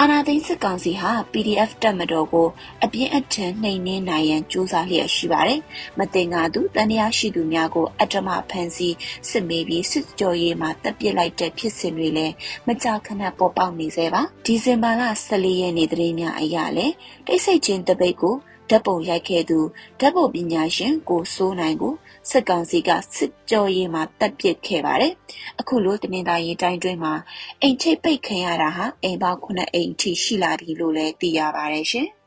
[0.00, 2.48] အာနာသိန်းစစ်ကောင်စီဟာ PDF တက်မတော်ကို
[2.84, 5.60] အပြင်းအထန်နှိမ်နင်းနိုင်ရန်ကြိုးစားလျက်ရှိပါတယ်။
[5.98, 8.94] မတင်ငါသူတန်တရားရှိသူများကိုအတ္တမဖန်ဆီး
[9.30, 12.34] စစ်မေးပြီးစစ်ကြောရေးမှာတပ်ပစ်လိုက်တဲ့ဖြစ်စဉ်တွေလည်း
[12.66, 16.94] မကြာခဏပေါ်ပေါက်နေသေးပါ။ဒီဇင်ဘာလ14ရက်နေ့သတင်းများအရလည်း
[17.26, 18.36] တိတ်ဆိတ်ချင်းတပိတ်ကို
[18.70, 19.58] ဓာတ်ပုံရိုက်ခဲ့သူ
[20.00, 21.94] ဓာတ်ပုံပညာရှင်ကိုစိုးနိုင်ကို
[22.30, 25.12] စစ်ကောင်စီကစစ်ကြောရေးမှာတပ်ပစ်ခဲ့ပါတယ်။
[25.60, 27.14] အခုလိုတနင်္သာရီတိုင်းတွင်းမှာ
[27.62, 32.08] အိမ်ချိတ်ပိတ်ခံရတာဟာအိမ်ပေါင်း9အိမ်ထိရှိလာပြီလို့လည်းသိရပါတယ်ရှင်။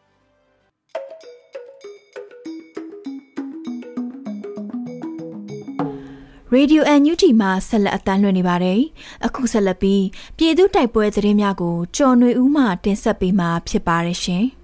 [6.54, 8.80] ရေဒီယိုအန်ယူတီမှာဆက်လက်အတန်းလွှင့်နေပါတယ်။
[9.26, 10.04] အခုဆက်လက်ပြီး
[10.38, 14.46] ပြည်သူတိုက်ပွဲသတင်းများကိုကြော်နွေဦးမှတင်ဆက်ပေးမှာဖြစ်ပါတယ်ရှင်။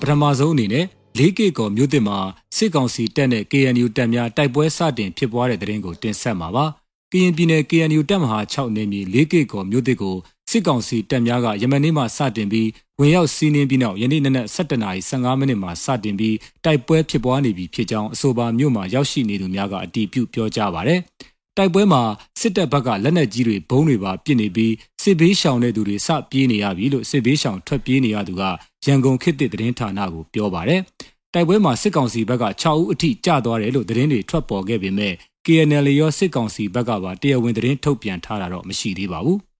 [0.00, 0.84] ပထမဆုံးအနေနဲ့
[1.18, 2.18] လေးကေကော်မြို့တစ်မှာ
[2.56, 6.64] စစ်ကောင်စီတပ်နဲ့ KNU တပ်များတိုက်ပွဲစတင်ဖြစ်ပွားတဲ့တဲ့ရင်ကိုတင်ဆက်မှာပါ။
[7.12, 10.16] ကရင်ပြည်နယ် KNU တပ်မဟာ6နေမြေလေးကေကော်မြို့တစ်ကို
[10.50, 21.00] စစ်ကောင်စီတပ်များကယမန်နေ့မှစတင်ပြီးဝင်ရောက်စီးနင်းပြီးနောက်ယနေ့နနက်7:15မိနစ်မှာစတင်ပြီးတိုက်ပွဲဖြစ်ပွားနေပြီဖြစ်ကြောင်းအဆိုပါမြို့မှာရောက်ရှိနေသူများကအတည်ပြုပြောကြားပါရယ်။
[21.56, 22.02] တိုက်ပွဲမှာ
[22.40, 28.42] စစ်တပ်ဘက်ကလက်နက်ကြီးတွေဘုံတွေပါပစ်နေပြီးစစ်ဘေးရှောင်တဲ့သူတွေစပြေးနေရပြီလို့စစ်ဘေးရှောင်ထွက်ပြေးနေရသူက
[28.86, 30.80] ရန်ကုန်ခေတ်သစ်သတင်းဌာနကိုပြောပါတယ်။
[31.34, 35.14] တိုက်ပွဲမှာစစ်ကောင်စီဘက်က6ဦးအထိကျသွားတယ်လို့သတင်းတွေထွက်ပေါ်ခဲ့ပေမဲ့
[35.46, 39.38] KNL ရောစစ်ကောင်စီဘက်ကပါတရားဝင်သတင်းထုတ်ပြန်ထားတာတော့မရှိသေးပါဘူး။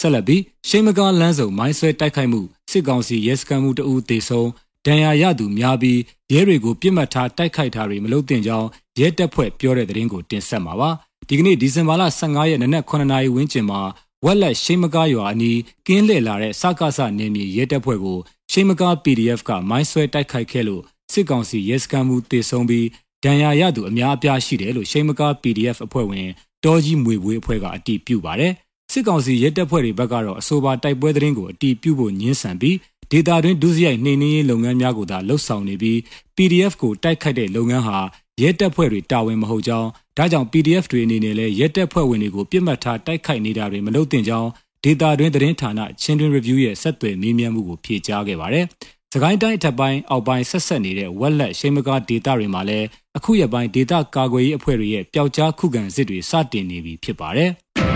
[0.00, 4.48] ဆက်လက်ပြီးရှိမကားလမ်းစုံမိုင်းဆွဲတိုက်ခိုက်မှုစစ်ကောင်စီရဲစခန်းမှုတအူးတေဆုံး
[4.86, 5.98] ဒဏ်ရာရသူများပြီး
[6.32, 10.90] ရဲတွေကိုပြစ်မှတ်ထားတိုက်ခိုက်တာတွေမလုပ်သင့်ကြောင်းရဲတပ်ဖွဲ့ပြောတဲ့သတင်းကိုတင်ဆက်မှာပါ
[11.28, 13.80] ဒီကနေ့ဒီဇင်ဘာလ15ရက်နနက်9နာရီဝန်းကျင်မှာ
[14.24, 18.18] ဝက်လက်ရှိမကားရွာအနီးကင်းလှည့်လာတဲ့စကားစနေမြေရဲတပ်ဖွဲ့ကို
[18.52, 22.86] ရှိမကား PDF ကမိုင်းဆွဲတိုက်ခိုက်ခဲ့လို့စစ်ကောင်စီရဲစခန်းမှုတေဆုံးပြီး
[23.24, 26.28] ဒဏ်ရာရသူအများအပြားရှိတယ်လို့ရှိမကား PDF အဖွဲ့ဝင်
[26.64, 28.52] တောကြီးမွေဝေးအဖွဲ့ကအတည်ပြုပါတယ်
[28.92, 32.76] စစ်ကောင်စီရဲတပ်ဖွဲ့တွေဘက်ကတော့အဆိုပါတိုက်ပွဲသတင်းကိုအတီးပြုဖို့ညှင်းဆန်ပြီး
[33.12, 35.98] ဒေတာတွင်ဒုစရိုက်နှိမ်နင်းရေးလုပ်ငန်းများကိုသာလှုပ်ဆောင်နေပြီး
[36.36, 37.98] PDF ကိုတိုက်ခိုက်တဲ့လုပ်ငန်းဟာ
[38.42, 44.48] ရဲတပ်ဖွဲ့တွေတာဝန်မဟုတ်ကြောင်းဒါကြောင့် PDF တွေအနေနဲ့လည်းရဲတပ်ဖွဲ့ဝင်တွေကိုပြစ်မှတ်ထားတိုက်ခိုက်နေတာတွေမလုပ်သင့်ကြောင်း
[44.84, 48.64] ဒေတာတွင်သတင်းဌာနချင်းတွင် review ရဲ့ဆက်သွယ်မေးမြန်းမှုကိုဖြေကြားခဲ့ပါတယ်။
[49.12, 57.50] စကိုင်းတိုင်းအထက်ပိုင်းအောက်ပိုင်းဆက်ဆက်နေတဲ့ဝက်လက်ရှိမကားဒေတာတွေမှာလည်းအခုရပိုင်းဒေတာကာကွယ်ရေးအဖွဲ့တွေရဲ့ပျောက်ကြားခုခံစစ်တွေစတင်နေပြီဖြစ်ပါတယ်။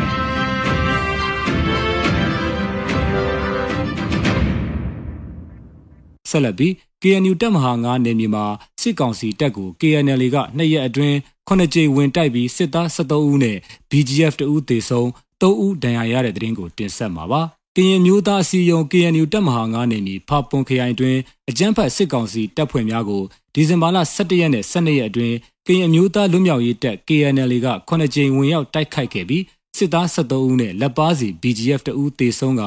[6.35, 8.45] ဆက်လက်ပြီး KNU တပ်မဟာ9နယ်မြေမှာ
[8.81, 11.17] စစ်ကောင်စီတပ်ကို KNL ကနှစ်ရက်အတွင်း
[11.49, 13.57] 9ကြိမ်ဝင်တိုက်ပြီးစစ်သား73ဦးနဲ့
[13.91, 15.09] BGF တဦးသေဆုံး
[15.41, 17.43] 3ဦးဒဏ်ရာရတဲ့တဲ့ရင်ကိုတင်ဆက်မှာပါ။
[17.77, 21.17] ကရင်မျိုးသားအစည်းအရုံး KNU တပ်မဟာ9နယ်မြေဖာပွန်ခရိုင်တွင်
[21.51, 23.23] အကြမ်းဖက်စစ်ကောင်စီတပ်ဖွဲ့များကို
[23.55, 29.45] ဒီဇင်ဘာလ17ရက်နဲ့12ရက်အတွင်းကရင်မျိုးသားလွတ်မြောက်ရေးတပ် KNL က9ကြိမ်ဝင်ရောက်တိုက်ခိုက်ခဲ့ပြီး
[29.77, 32.63] စစ်သား73ဦးနဲ့လက်ပါစီ BGF တဦးသေဆုံးက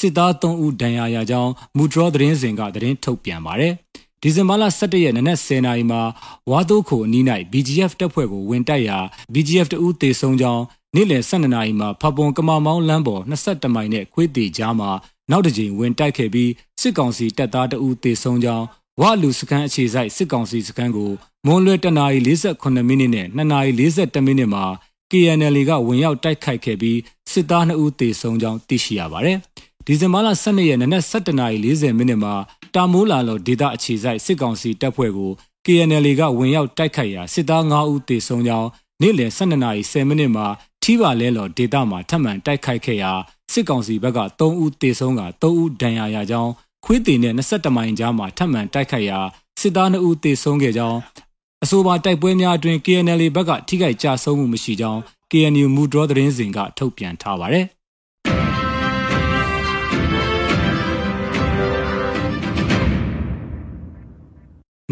[0.00, 3.72] စစ်သား3ဦးဒဏ်ရာရကြောင်းမူဒရောသတင်းစင်ကသတင်းထုတ်ပြန်ပါတယ်။
[4.22, 6.00] ဒီဇင်ဘာလ17ရက်နနက်10:00နာရီမှာ
[6.50, 8.98] ဝါတိုးခိုအနီး၌ BGF တပ်ဖွဲ့ကိုဝင်တိုက်ရာ
[9.34, 10.62] BGF တဦးသေဆုံးကြောင်း
[10.94, 14.90] နေ့လယ်12နာရီမှာဖပွန်ကမာမောင်းလမ်းပေါ်22မိုင်နဲ့ခွေးတီကြားမှာ
[15.30, 18.64] နောက်တစ်ကြိမ်ဝင်တိုက်ခဲ့ပြီးစစ်ကောင်စီတပ်သားတဦးသေဆုံးကြောင်း
[19.00, 21.10] ဝါလူစခန်းအခြေစိုက်စစ်ကောင်စီစခန်းကို
[21.46, 22.18] မွန်လွယ်တနာရီ
[22.54, 24.64] 48မိနစ်နဲ့2နာရီ41မိနစ်မှာ
[25.10, 26.98] KNL ကဝင်ရောက်တိုက်ခိုက်ခဲ့ပြီး
[27.32, 29.38] စစ်သား2ဦးသေဆုံးကြောင်းသိရှိရပါတယ်။
[29.86, 32.34] ဒီဇင်ဘာလ12ရက်နနက်7:40မိနစ်မှာ
[32.74, 35.30] တာမိုးလာလောဒေတာအခြေစိုက်စစ်ကောင်စီတပ်ဖွဲ့ကို
[35.64, 38.68] KNL ကဝင်ရောက်တိုက်ခိုက်ရာစစ်သား9ဦးသေဆုံးကြောင်း
[39.02, 40.46] နေ့လယ်12:10မိနစ်မှာ
[40.82, 43.12] ထီပါလဲလောဒေတာမှာထပ်မံတိုက်ခိုက်ခဲ့ရာ
[43.52, 46.52] စစ်ကောင်စီဘက်က3ဦးသေဆုံးက3ဦးဒဏ်ရာရကြောင်း
[46.84, 49.18] ခွေးတင်နဲ့22မိုင်ကြားမှာထပ်မံတိုက်ခိုက်ရာ
[49.60, 50.98] စစ်သား2ဦးသေဆုံးခဲ့ကြောင်း
[51.64, 57.66] အဆိုပါတိုက်ပွဲများအတွင် KNL ဘက်ကထိခိုက်ကြဆုံးမှုမရှိကြောင်း KNU မူဒရောသတင်းစဉ်ကထုတ်ပြန်ထားပါတယ်။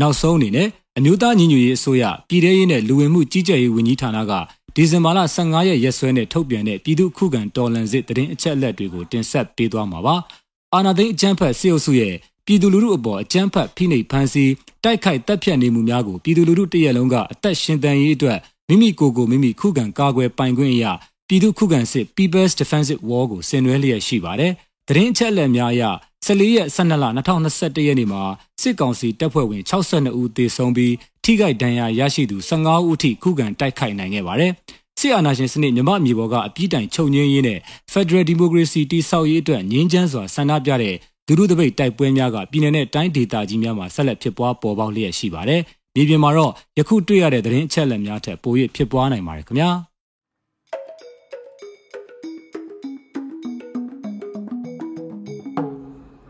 [0.01, 4.33] နောက်ဆုံးအနေနဲ့အမျိုးသားညီညွတ်ရေးအစိုးရပြည်ထရေးနဲ့လူဝင်မှုကြီးကြပ်ရေးဝန်ကြီးဌာနက
[4.75, 10.15] ဒီဇင်ဘာလ15ရက်ရက်စွဲနဲ့ထုတ်ပြန်တဲ့ပြည်သူ့ခုခံတော်လှန်စစ်တရင်အချက်အလက်တွေကိုတင်ဆက်ပေးသွားမှာပါ။
[10.75, 12.15] အာနာသိန်းအကြမ်းဖက်စစ်အုပ်စုရဲ့
[12.47, 14.53] ပြည်သူလူထုအပေါ်အကြမ်းဖက်ဖိနှိပ်ဖမ်းဆီး
[14.85, 20.93] တိုက်ခိုက်တပ်ဖြတ်နေမှုများကိုပြည်သူလူထုတရက်လုံးကအသက်ရှင်သန်ရေးအတွက်မိမိကိုယ်ကိုမိမိခုခံကာကွယ်ပိုင်ခွင့်အရာ
[21.29, 24.53] ပြည်သူခုခံစစ် People's Defensive War ကိုဆင်နွှဲလျက်ရှိပါတယ်။
[24.89, 25.85] သတင်းအချက်အလက်များအရ
[26.27, 28.23] 14ရက်12လ2021ရက်နေ့မှာ
[28.63, 34.53] စစ်ကောင်စီတပ်ဖွဲ့ဝင်62ဦးသေဆုံးပြီးထိခိုက်ဒဏ်ရာရရှိသူ15ဦးအထိခုခံတိုက်ခိုက်နိုင်ခဲ့ပါတယ်။
[35.01, 37.59] စစ်အာဏာရှင်စနစ်မြမအမြေပေါ်ကအပြည့်တိုင်ချုပ်ငင်းရေးနဲ့
[37.93, 40.95] Federal Democracy တိဆောက်ရေးအတွက်ငြင်းချမ်းစွာဆန္ဒပြတဲ့
[41.27, 45.61] ဒုဒုတပိတ်တိုက်ပွဲများကပြည်내နဲ့တိုင်းဒေသကြီးများမှာဆက်လက်ဖြစ်ပွားပေါ်ပေါက်လျက်ရှိပါတယ်။
[45.95, 49.71] မြေပြင်မှာတော့ယခုတွေ့ရတဲ့သတင်းအချက်အလက်များထက်ပို၍ဖြစ်ပွားနိုင်ပါတယ်ခင်ဗျာ။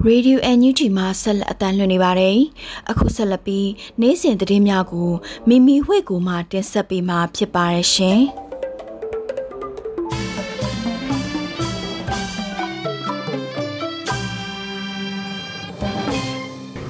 [0.07, 2.39] Radio NUG မှာဆက်လက်အတန်းလွှင့်နေပါတယ်။
[2.91, 3.69] အခုဆက်လက်ပြီး
[4.01, 5.11] နေ့စဉ်သတင်းများကို
[5.49, 8.21] မိမိဝှေ့ကိုမှတင်ဆက်ပေးမှာဖြစ်ပါတယ်ရှင်။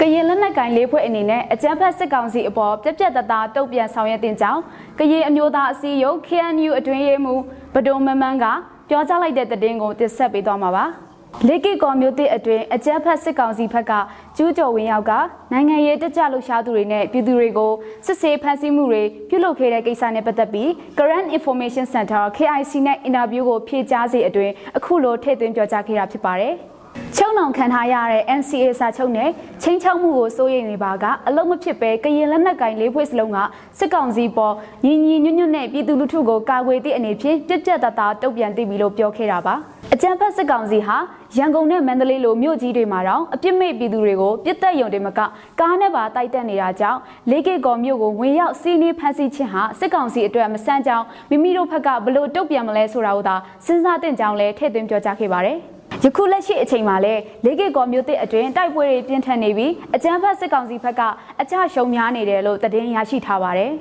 [0.01, 4.61] ကရင်လက်နက်ကင်လေးဖွဲ့အနေနဲ့အကြမ်းဖက်စစ်ကောင်စီအပေါ်ပြက်ပြက်တသားတုံ့ပြန်ဆောင်ရွက်တင်ကြောင်း
[4.99, 7.43] ကရင်အမျိုးသားအစည်းအရုံး KNU အတွင်းရေးမှူး
[7.75, 8.45] ဗဒုံမမန်းက
[8.89, 10.87] ပြောကြားလိုက်တဲ့သတင်းကိုတင်ဆက်ပေးသွားမှာပါ။
[11.47, 13.93] လေကီကော်မျိုးတစ်အတွင်းအကြမ်းဖက်စစ်ကောင်စီဘက်က
[14.37, 15.13] ကျူးကျော်ဝင်ရောက်က
[15.53, 17.73] နိုင်ငံရေးတက်ကြလှုပ်ရှားသူတွေနဲ့ပြည်သူတွေကို
[18.07, 26.55] စစ်ဆေးဖမ်းဆီးမှုတွေပြုလုပ်ခဲ့တဲ့ကိစ္စနဲ့ပတ်သက်ပြီး Current Information Center KIC နဲ့အင်တာဗျူးကိုဖြေကြားစေအတွင်းအခုလိုထည့်သွင်းပြောကြားခဲ့တာဖြစ်ပါတယ်။
[27.17, 29.31] ချုံနောင်ခံထားရတဲ့ NCA စာချုပ်နဲ့
[29.63, 33.39] ချင်းချောက်မှုကိုစိုးရိမ်နေပါကအလုံးမဖြစ်ပဲကရင်လက်နက်ကင်လေးဖွဲ့စလုံးက
[33.79, 39.55] စစ်ကောင်စီပေါ်ညီညီညွတ်ညွတ်နဲ့ပြည်သူလူထုကိုကာကွယ်သည့်အနေဖြင့်ပြက်ပြက်တသားတုံ့ပြန်သိပြီလို့ပြောခဲ့တာပါ
[39.95, 40.97] အကြံဖက်စစ်ကောင်စီဟာ
[41.37, 45.21] ရန်ကုန်နဲ့မန္တလေးလိုမြို့ကြီးတွေမှာတော့အပြစ်မဲ့ပြည်သူတွေကိုပြစ်တက်ယုံတွေမက
[45.61, 55.59] ကားနဲ့ပါတိုက်တက်နေတာကြောင့်လေးကေကော်မြို့ကိုဝင်ရောက်စီးနှီးဖမ်းဆီးခြင်းဟာစစ်ကောင်စီအတွက်မဆန်းကြောင်းမိမိတို့ဘက်ကဘလို့တုံ့ပြန်မလဲဆိုတာကိုသာစဉ်းစားသင့်ကြောင်းလည်းထည့်သွင်းပြောကြားခဲ့ပါတယ်။
[56.05, 61.03] ယခုလက်ရှိအချိန်မှာလည်းလေးကေကော်မျိုးတစ်အတွင်းတိုက်ပွဲတွေပြင်းထန်နေပြီးအကြမ်းဖက်စစ်ကောင်စီဘက်က
[61.41, 63.73] အကြရှုံများနေတယ်လို့သတင်းရရှိထားပါတယ်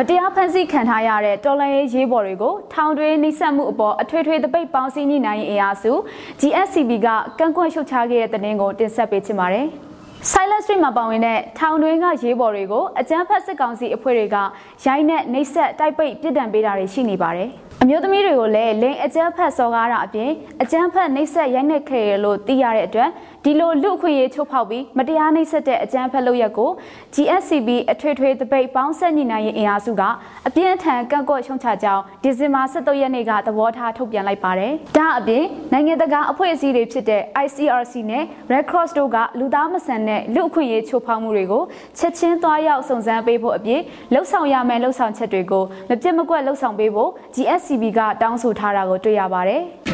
[0.00, 5.92] မတရားဖန်ဆီးခံထားရတဲ့တော်လန်ရေးရေးပေါ်တွေကိုထောင်တွင်းနှိစက်မှုအပေါ်အထွေထွေတပိတ်ပေါင်းစည်းညှိနှိုင်းရေးအင်အားစု
[6.40, 7.08] GSCB က
[7.38, 9.66] ကန့်ကွက်ရှုတ်ချခဲ့တဲ့တဲ့တင်ကိုတင်ဆက်ပေးချင်ပါတယ်။
[10.30, 14.36] Silent Street မှာပါဝင်တဲ့ထောင်တွင်းကရေးပေါ်တွေကိုအကြမ်းဖက်စစ်ကောင်စီအဖွဲ့တွေက
[14.84, 17.50] ရိုင်းနဲ့နှိပ်စက်တိုက်ပိတ်ပြစ်ဒဏ်ပေးတာတွေရှိနေပါတယ်။
[17.82, 20.30] အမျိုးသမီးတွေကိုလည်းလိန်အကြမ်းဖက်စော်ကားတာအပြင်
[20.62, 23.10] အကြမ်းဖက်နှိပ်စက်ရိုက်နှက်ခဲ့ရလို့သိရတဲ့အတွက်
[23.44, 26.70] ဒီလိုလူအခွင့်အရေးချုပ်ဖောက်ပြီးမတရားနှိပ်စက်တဲ့အကြမ်းဖက်လုပ်ရက်ကို
[27.14, 30.02] GSCB အထွေထွေတပိတ်ပေါင်းဆက်ညီနိုင်ရေးအင်အားစုက
[30.46, 41.62] အပြင်းထန်ကန့်ကွက်ရှုံချကြောင်းဒီဇင်ဘာ17ရက်နေ့ကသဘောထားထုတ်ပြန်လိုက်ပါတယ်။ဒါအပြင်နိုင်ငံတကာအဖွဲ့အစည်းတွေဖြစ်တဲ့ ICRC နဲ့ Red Cross တို့ကလူသားမဆန်တဲ့လူအခွင့်အရေးချုပ်ဖောက်မှုတွေကို
[41.98, 43.80] ချက်ချင်းသွားရောက်စုံစမ်းပေးဖို့အပြင်
[44.12, 49.62] လှုပ်ဆောင်ရမယ့်လှုပ်ဆောင်ချက်တွေကိုမပြတ်မကွက်လှုပ်ဆောင်ပေးဖို့ GSCB CB ကတောင်းဆိုထားတာကိုတွေ့ရပါတယ်။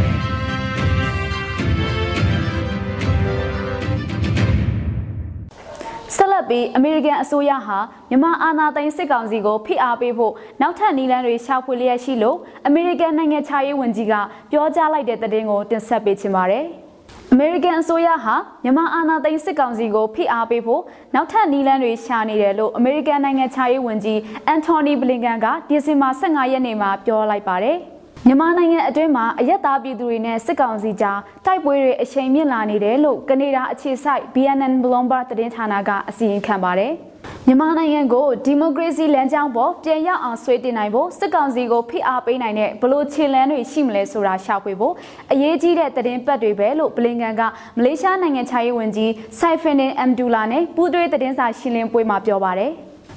[6.17, 7.79] ဆက်လက်ပြီးအမေရိကန်အစိုးရဟာ
[8.11, 14.15] မြန်မာအာဏာသိမ်းစစ်ကောင်စီကိုဖိအားပေးဖို့နောက်ထပ်နည်းလမ်းတွေရှာဖွေလျက်ရှိလို့အမေရိကန်နိုင်ငံခြားရေးဝန်ကြီးက
[14.51, 16.67] ပြောကြားလိုက်တဲ့သတင်းကိုတင်ဆက်ပေးချင်ပါတယ်။
[17.33, 20.83] အမေရိကန်အစိုးရဟာမြန်မာအာဏာသိမ်းစစ်ကောင်စီကိုဖိအားပေးဖို့
[21.15, 27.77] နောက်ထပ်နည်းလမ်းတွေရှာနေတယ်လို့အမေရိကန်နိုင်ငံခြားရေးဝန်ကြီးအန်တိုနီဘလင်ကန်ကဒီဇင်ဘာ15ရက်နေ့မှာပြောလိုက်ပါတယ်။
[28.27, 36.95] မြန်မာနိုင်ငံအတွင်းမှာအယက်သားပြည်သူတွေနဲ့စစ်ကောင်စီကြားတိုက်ပွဲတွေအချိန်မြင့်လာနေတယ်လို့ကနေဒါအခြေစိုက် BNN Bloomberg သတင်းဌာနကအစီရင်ခံပါတယ်။
[37.47, 44.95] မြန်မာနိုင်ငံကိုဒီမိုကရေစီလမ်းကြောင်းပေါ်ပြန်ရောက်အောင်ဆွေးတင်နိုင်ဖို့စစ်ကောင်စီကိုဖိအားပေးနိုင်တဲ့ဘလို့ခြေလမ်းတွေရှိမလဲဆိုတာရှာဖွေဖို့
[45.33, 47.43] အရေးကြီးတဲ့သတင်းပတ်တွေပဲလို့ဘလင်ကန်က
[47.79, 52.73] မလေးရှားနိုင်ငံခြားရေးဝန်ကြီးဆိုင်ဖင်နင်အမ်ဒူလာနဲ့ပူးတွဲသတင်းစာရှင်းလင်းပွဲမှာပြောပါတယ်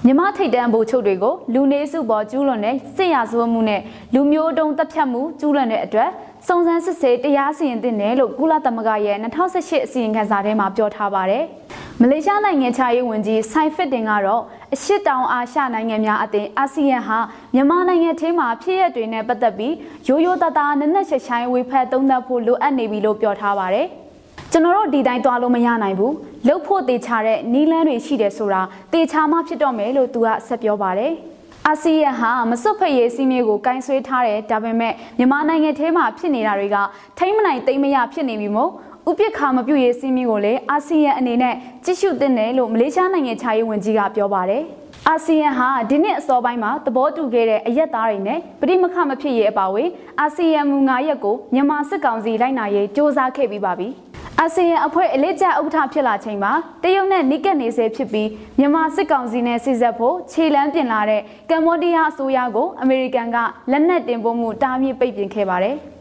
[0.05, 3.81] မြမထိတ်တန်းဗိုလ်ချုပ်တွေကိုလူနေစုပေါ်ကျူးလွန်တဲ့စစ်ရာဇဝတ်မှုနဲ့
[4.13, 6.09] လူမျိုးတုံးတပ်ဖြတ်မှုကျူးလွန်တဲ့အတွက်
[6.47, 11.43] စုံစမ်းစစ်ဆေးတရားစီရင်သင့်တယ်လို့ကုလသမဂ္ဂရဲ့2018အစီရင်ခံစာထဲမှာပြောထားပါတယ်။
[12.01, 17.19] မလေးရှားနိုင်ငံခြားရေးဝန်ကြီးဆိုင်ဖစ်တင်ကတော့အရှစ်တောင်အာရှနိုင်ငံများအသင်းအာဆီယံဟာ
[17.53, 19.73] မြန်မာနိုင်ငံထဲမှာဖြစ်ရပ်တွေနဲ့ပတ်သက်ပြီး
[20.07, 23.87] ရိုးရိုးသားသားနက်နက်ရှိုင်ရှိုင်းဝေဖက်သုံးသပ်ဖို့လိုအပ်နေပြီလို့ပြောထားပါတယ်။
[24.51, 26.13] ကျွန်တော်တို့ဒီတိုင်းသွားလို့မရနိုင်ဘူး။
[26.47, 28.61] လှုပ်ဖို့တေချာတဲ့နီးလန်းတွေရှိတယ်ဆိုတာ
[28.93, 31.13] တေချာမှဖြစ်တော့မယ်လို့သူကဆက်ပြောပါတယ်။
[31.69, 36.77] အာဆီယံဟာမစွတ်ဖက်ရေးစီးမြေကိုကင်ဆယ်ထားတယ်ဒါပေမဲ့မြန်မာနိုင်ငံထဲမှာဖြစ်နေတာတွေက
[37.17, 38.71] ထိမ့်မနိုင်သိမ့်မရဖြစ်နေပြီမို့
[39.09, 44.63] ဥပိ္ပခါမပြုတ်ရေးစီးမြေကိုလည်းအာဆီယံအနေနဲ့ကြည့်ရှုသင့်တယ်လို့မလေးရှားနိုင်ငံခြားရေးဝန်ကြီးကပြောပါတယ်
[45.07, 53.87] အာဆီယံဟာဒီနှစ်အစောပိုင်းမှာသဘောတူခဲ့တဲ့အရက်သားတွေနဲ့ပြိမခမဖြစ်ရေးအပါအဝင်အာဆီယံမူ9ရက်ကိုမြန်မာစစ်ကောင်စီလိုက်နာရေးစ조사ခဲ့ပြီးပါပြီ။
[54.41, 56.51] အာဆီယံအဖွဲ့အလေးကျဥက္ကဋ္ဌဖြစ်လာချိန်မှာ
[56.83, 63.37] တရုတ်နဲ့နီးကပ်နေဆဲဖြစ်ပြီးမြန်မာစစ်ကောင်စီနဲ့စစ်ဆက်ဖို့ခြေလှမ်းပြင်လာတဲ့ကမ္ဘောဒီးယားအစိုးရကိုအမေရိကန်က
[63.71, 65.77] လက်နက်တင်ပို့မှုတားမြစ်ပိတ်ပင်ခဲ့ပါတယ်။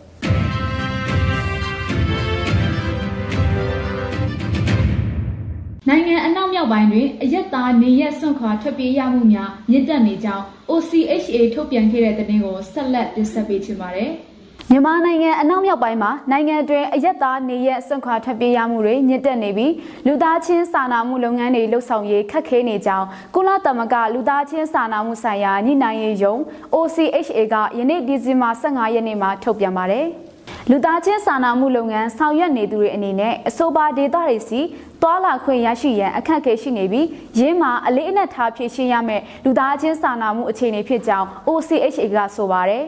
[5.89, 14.13] နိုင်ငံအနောက်မြောက်ပိုင်းတွင်အရက်သားနေရက်စွန့်ခွာထွက်ပြေးရမှုများမြင့်တက်နေကြောင်း OCHA ထုတ်ပြန်ခဲ့တဲ့သတင်းကိုဆက်လက်တင်ဆက်ပေးချင်ပါတယ်။
[14.71, 19.73] မြန်မာနိုင်ငံအနောက်မြောက်ပိုင်းမှာနိုင်ငံတွင်အရက်သားနေရက်စွန့်ခွာထွက်ပြေးရမှုတွေညစ်တက်နေပြီး
[20.07, 26.37] လူသားချင်းစာနာမှုလုပ်ငန်းတွေလှုပ်ဆောင်ရေးခက်ခဲနေကြောင်းကုလသမဂ္ဂလူသားချင်းစာနာမှုဆိုင်ရာညှိနှိုင်းရေးယုံ
[26.75, 30.07] OCHA ကယနေ့ဒီဇင်ဘာ15ရက်နေ့မှာထုတ်ပြန်ပါတယ်။
[30.71, 34.61] လူသားချင်းစာနာမှုလုပ်ငန်းဆောင်ရွက်နေသူတွေအနေနဲ့အဆိုပါဒေသတွေစီ
[35.03, 37.07] သွာလာခွင့်ရရှိရန်အခက်အခဲရှိနေပြီး
[37.39, 42.85] ရင်းမှာအလေးအနက်ထားဖြည့်ရှင်းရမယ့်လူသားချင်းစာနာမှုအခြေအနေဖြစ်ကြောင်း OCHA ကဆိုပါတယ်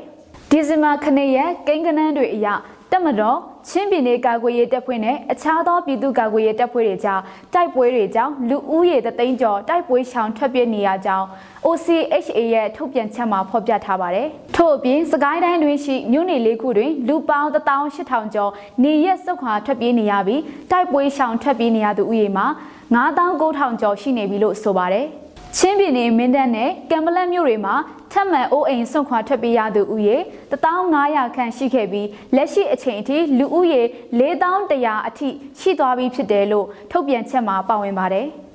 [0.53, 2.47] ဒီဇင်ဘာ9ရက်ကိန်းကနန်းတွေအရ
[2.93, 7.21] တက်မတော်ချင်းပြည်နယ်ကာကွယ်ရေးတပ်ဖွဲ့နဲ့အခြားသောပြည်သူ့ကာကွယ်ရေးတပ်ဖွဲ့တွေကြား
[7.55, 11.27] တိုက်ပွဲတွေကြောင့်လူဦးရေတသိန်းကျော်တိုက်ပွဲရှောင်ထွက်ပြေးနေရကြောင်း
[11.67, 18.51] OCHA ရဲ့ထုတ်ပြန်ချက်မှာဖော်ပြထားပါတယ်။ထို့အပြင်စကိုင်းတိုင်းတွင်ရှိမြို့နယ်လေးခုတွင်လူပေါင်း18000ကျော်
[18.85, 22.47] နေရက်စုခွာထွက်ပြေးနေရပြီးတိုက်ပွဲရှောင်ထွက်ပြေးနေရသူဦးရေမှာ
[22.95, 25.07] 9900ကျော်ရှိနေပြီလို့ဆိုပါတယ်။
[25.57, 30.17] ချင်းပြည်နယ်မင်းတပ်နဲ့ကံပလက်မြို့တွေမှာထ ပ်မံအိုးအိမ်ဆွန့်ခွာထွက်ပြေးရသူဦးရေ
[30.51, 33.83] 15000ခန့်ရှိခဲ့ပြီးလက်ရှိအချိန်အထိလူဦးရေ
[34.21, 35.29] 4100အထိ
[35.61, 38.29] ရှိသွားပြီဖြစ်တယ်လို့ထုတ်ပြန်ချက်မှာပါဝင်ပါတယ်။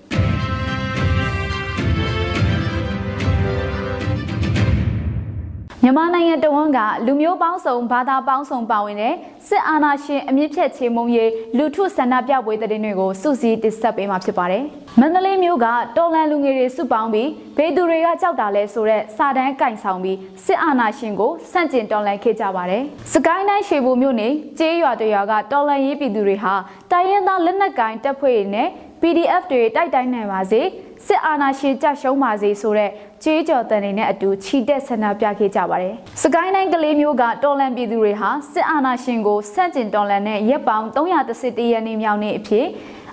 [5.86, 9.14] မြန်မာနိုင်ငံတဝန်းကလူမျိုးပေါင်းစုံဘာသာပေါင်းစုံပါဝင်တဲ့
[9.48, 14.64] စစ်အာဏာရှင်အမြင့်ဖြတ်ချေမှုန်းရေးလူထုဆန္ဒပြပွဲတဲ့တွေကိုစုစည်းတင်ဆက်ပေးမှာဖြစ်ပါတယ်။
[15.00, 15.68] မန္တလေးမြို့က
[15.98, 26.54] တော်လန်လူငယ်တွေစုပေါင်းပြီးဘေးသူတွေကကြောက်တာလဲဆိုတဲ့စာတန်းကင်ဆောင်ပြီးစစ်အာဏာရှင်ကိုစန့်ကျင်တော်လှန်ခဲ့ကြပါတယ်။စကိုင်းတိုင်းရွှေဘိုမြို့နယ်ကျေးရွာတရွာကတော်လန်ရေးပြည်သူတွေဟာ
[26.92, 28.70] တိုင်းရင်းသားလက်နက်ကင်တပ်ဖွဲ့တွေနဲ့
[29.02, 30.62] PDF တွေတိုက်တိုင်းနိုင်ပါစေ
[31.08, 32.90] စစ်အာဏာရှင်ကြရှုံးပါစေဆိုတဲ့
[33.24, 42.66] ကြေးကြော်တန်တွေနဲ့အတူခြိတက်ဆန္ဒပြခဲ့ကြပါတယ်။စကိုင်းတိုင်းကလေးမျိုးကတော်လန်ပြည်သူတွေဟာစစ်အာဏာရှင်ကိုဆန့်ကျင်တော်လန်တဲ့ရက်ပေါင်း311ရက်နေ့မြောက်နေ့အဖြစ်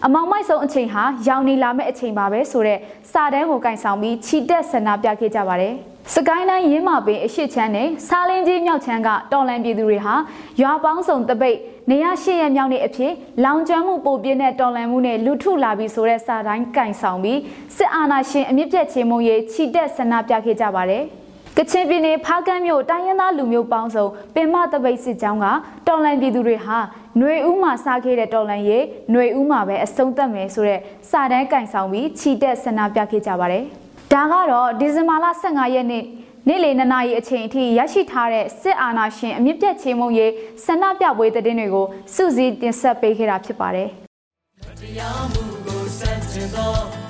[0.05, 2.81] အမောင်မိုက်ဆုံးအချိန်ဟာရောင်နေလာမယ့်အချိန်ပါပဲဆိုတော့
[3.13, 5.75] စာတန်းကိုကင်ဆောင်ပြီးခြိတက်ဆန္ဒပြခဲ့ကြပါတယ်။
[6.14, 10.16] စကိုင်းတိုင်းရင်းမာပင်အရှိချမ်းနဲ့စားလင်းကြီးမြောက်ချမ်းကတော်လန်ပြည်သူတွေဟာ
[10.62, 11.58] ရွာပေါင်းစုံတပိတ်
[11.90, 13.14] နေရရှိရမြောက်နေ့အဖြစ်
[13.44, 17.40] လောင်ကျွမ်းမှုပိုပြင်းတဲ့တော်လန်မှုနဲ့လူထုလာပြီးဆိုတဲ့စာတိုင်းကင်ဆောင်ပြီး
[17.78, 21.04] စစ်အာဏာရှင်အမြင့်ပြတ်ချေမှုရေးခြိတက်ဆန္ဒပြခဲ့ကြပါတယ်။
[21.58, 25.46] ကချင်ပြည်နယ်ဖားကန်းမြို့တိုင်းရင်းသားလူမျိုးပေါင်းစုံပင်မတပိတ်စစ်ကြောင်းက
[25.88, 26.78] တော်လန်ပြည်သူတွေဟာ
[27.18, 28.80] ຫນွေဦးမှာစားခဲ့တဲ့တော်လန်ရေ
[29.12, 33.66] ຫນွေဦးမှာပဲအဆုံးသတ်မယ်ဆိုတဲ့စာတန်းကင်ဆောင်ပြီးခြိတက်ဆန္ဒပြခဲ့ကြပါတယ်။
[34.13, 36.05] ဒါကတော့ဒီဇင်ဘာလ15ရက်နေ့
[36.49, 40.33] နေ့လယ်2နာရီအချိန်အထိရရှိထားတဲ့စစ်အာဏာရှင်အမြင့်ပြတ်ချေမှုရေး
[40.65, 43.89] ဆန္ဒပြပွဲသတင်းတွေကိုစုစည်းတင်ဆက်ပေးခဲ့တာဖြစ်ပါတယ်။
[44.81, 47.10] တရားမှုကိုစန့်ကျင်သော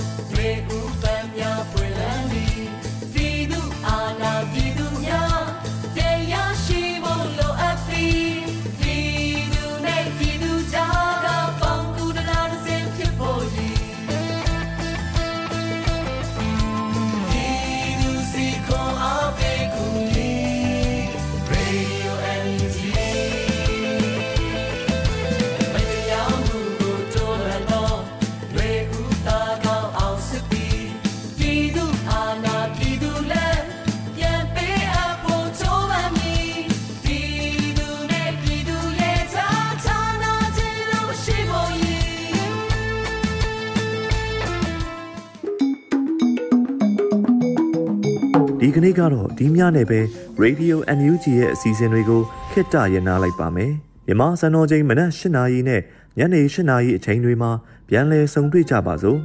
[48.71, 50.01] ဒီကနေ့ကတော့ဒီညနဲ့ပဲ
[50.43, 53.73] Radio NUG ရဲ့အစီအစဉ်တွေကိုခਿੱတရနာလိုက်ပါမယ်
[54.07, 55.81] မြန်မာစံတော်ချိန်မနက်၈နာရီနဲ့
[56.19, 57.51] ညနေ၈နာရီအချိန်တွေမှာ
[57.89, 59.19] ပြန်လည်ဆုံတွေ့ကြပါစို့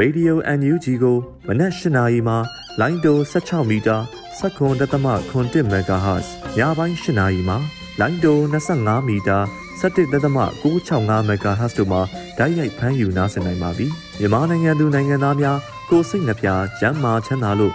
[0.00, 1.16] Radio NUG ကို
[1.48, 2.36] မနက်၈နာရီမှာ
[2.80, 3.96] လိုင်းတို16မီတာ
[4.38, 6.26] 7.3 MHz
[6.58, 7.58] ညပိုင်း၈နာရီမှာ
[8.00, 9.38] လိုင်းတို25မီတာ
[9.80, 12.00] 17.665 MHz တို့မှာ
[12.38, 13.86] ဓာတ်ရိုက်ဖမ်းယူနားဆင်နိုင်ပါပြီ
[14.18, 15.58] မြန်မာနိုင်ငံသူနိုင်ငံသားများ
[15.90, 16.48] ကိုယ်စိတ်နှပြ
[16.80, 17.74] ချမ်းမာချမ်းသာလို့